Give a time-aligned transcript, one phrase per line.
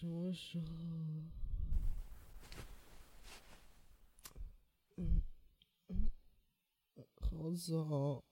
[0.00, 0.64] 什么时候？
[4.96, 5.22] 嗯
[5.88, 6.08] 嗯，
[7.16, 8.22] 好早。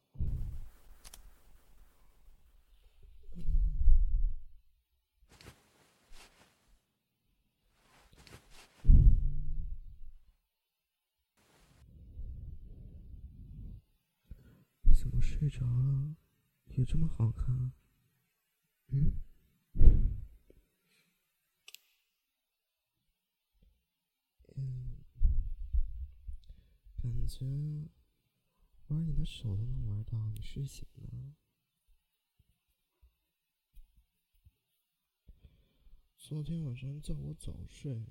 [14.82, 16.14] 你怎么睡着了？
[16.76, 17.72] 也这么好看？
[18.90, 19.25] 嗯？
[27.26, 27.44] 感觉
[28.86, 31.34] 玩你的手都能玩到你睡醒呢。
[36.16, 38.06] 昨天晚上叫我早睡，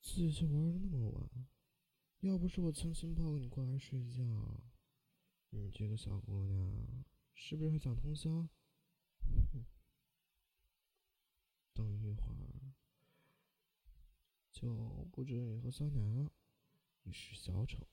[0.00, 1.46] 自己却玩的那么晚。
[2.18, 4.60] 要不是我强行抱你过来睡觉，
[5.50, 8.48] 你这个小姑娘是不是还想通宵？
[9.52, 9.64] 哼，
[11.72, 12.74] 等一会儿
[14.50, 16.32] 就不准你喝酸奶了，
[17.04, 17.86] 你是小丑。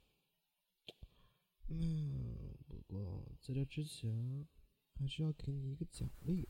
[1.70, 4.48] 嗯，不过在这之前，
[4.96, 6.48] 还是要给你一个奖励。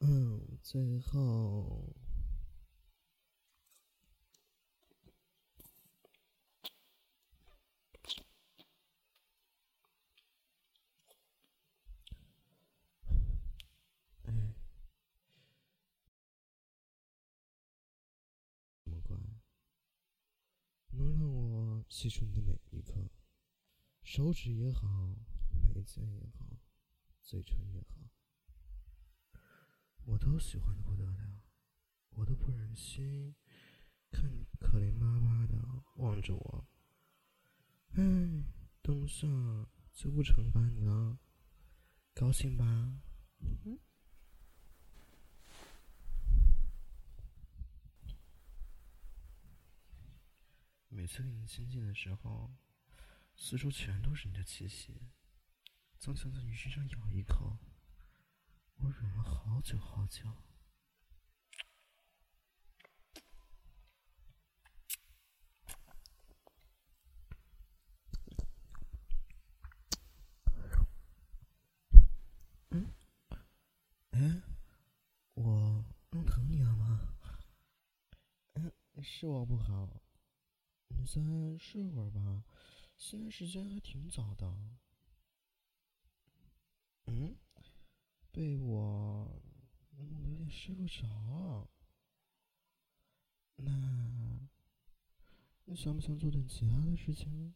[0.00, 1.94] 嗯，最后，
[14.24, 14.32] 哎，
[18.84, 19.16] 这么乖，
[20.92, 23.10] 能让我吸出你的每一刻，
[24.02, 25.16] 手指也好，
[25.74, 26.60] 眉间也好，
[27.22, 28.10] 嘴唇也好。
[30.04, 31.42] 我都喜欢的不得了，
[32.10, 33.34] 我都不忍心
[34.10, 36.68] 看你可怜巴巴的望着我。
[37.92, 38.44] 哎，
[38.82, 39.26] 等下
[39.94, 41.18] 就不惩罚你了，
[42.12, 43.00] 高兴吧？
[43.64, 43.80] 嗯。
[51.08, 52.54] 次跟你亲近的时候，
[53.34, 55.08] 四周全都是你的气息，
[55.98, 57.56] 总想在你身上咬一口。
[58.76, 60.30] 我忍了好久好久。
[74.12, 74.42] 嗯？
[75.34, 77.14] 我弄疼你了吗？
[78.54, 78.70] 嗯，
[79.02, 79.88] 是我不好，
[80.98, 82.44] 你再睡会儿吧，
[82.96, 84.52] 现在时间还挺早的。
[87.06, 87.36] 嗯？
[88.32, 89.40] 被我
[89.96, 91.68] 弄得有点睡不着，
[93.56, 94.48] 那
[95.64, 97.54] 你想不想做点其他的事情？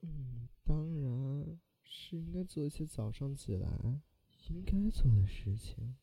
[0.00, 4.02] 嗯，当然是应该做一些早上起来
[4.48, 5.96] 应该做的事情。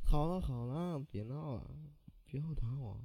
[0.00, 1.70] 好好了，别闹了，
[2.24, 3.00] 别要打我。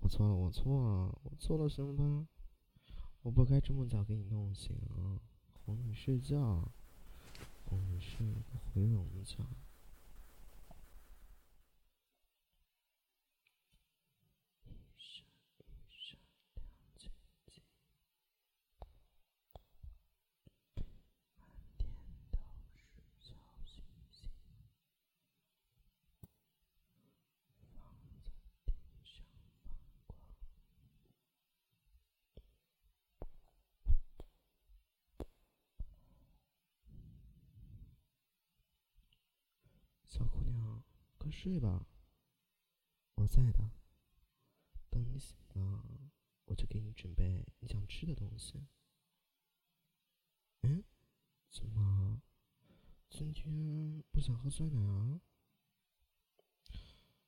[0.00, 2.26] 我错了，我错了，我错了，行吧？
[3.22, 4.76] 我不该这么早给你弄醒，
[5.52, 6.72] 哄你睡觉，
[7.66, 8.26] 哄你睡
[8.72, 9.44] 回笼觉。
[40.20, 40.84] 小姑娘，
[41.16, 41.86] 快睡吧，
[43.14, 43.70] 我在的。
[44.90, 45.82] 等你醒了，
[46.44, 48.66] 我就给你准备你想吃的东西。
[50.60, 50.84] 嗯？
[51.48, 52.20] 怎么？
[53.08, 55.22] 今天不想喝酸奶啊？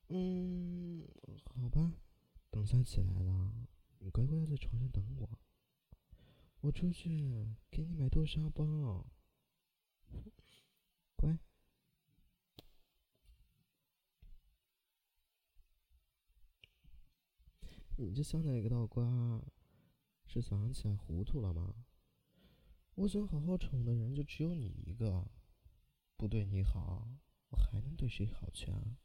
[0.09, 1.07] 嗯，
[1.47, 1.93] 好吧。
[2.51, 3.67] 等下起来了，
[3.97, 5.39] 你乖乖在床上等我。
[6.61, 9.07] 我出去给你买豆沙包。
[11.15, 11.39] 乖。
[17.97, 19.41] 你这像哪个道观？
[20.25, 21.85] 是早上起来糊涂了吗？
[22.95, 25.29] 我想好好宠的人就只有你一个，
[26.17, 27.07] 不对你好，
[27.49, 28.97] 我还能对谁好去啊？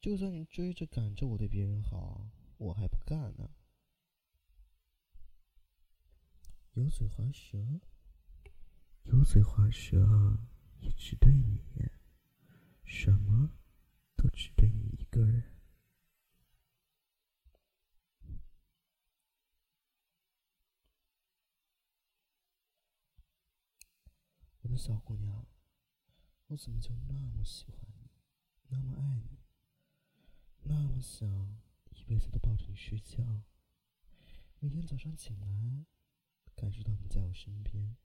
[0.00, 3.50] 就算你追着赶着我对别人好，我还不干呢。
[6.72, 7.80] 油嘴滑舌，
[9.04, 10.38] 油嘴滑舌
[10.80, 11.62] 也只对你，
[12.82, 13.52] 什么
[14.16, 15.53] 都只对你一个人。
[24.76, 25.46] 小姑娘，
[26.48, 28.10] 我怎么就那么喜欢你，
[28.68, 29.38] 那么爱你，
[30.64, 31.28] 那么想
[31.90, 33.42] 一辈子都抱着你睡觉？
[34.58, 35.84] 每天早上醒来，
[36.56, 37.96] 感受到你在我身边，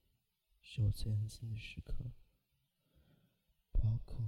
[0.62, 2.12] 是我最安心的时刻。
[3.72, 4.20] 包括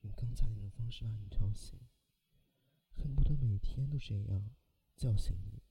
[0.00, 1.78] 用刚才那种方式把你吵醒，
[2.96, 4.50] 恨不得每天都这样
[4.96, 5.62] 叫醒你，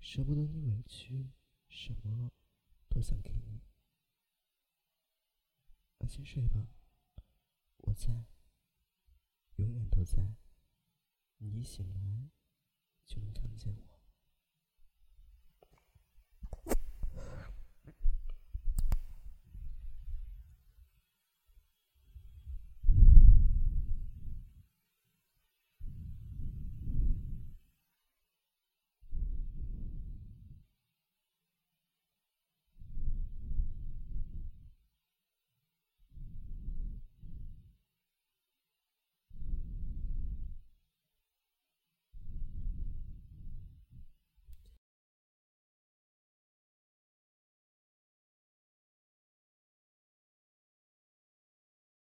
[0.00, 1.30] 舍不得你委屈，
[1.68, 2.30] 什么
[2.88, 3.49] 都想给你。
[6.10, 6.66] 先睡吧，
[7.76, 8.24] 我在，
[9.58, 10.34] 永远都在。
[11.36, 12.28] 你一醒来，
[13.06, 13.89] 就能看见我。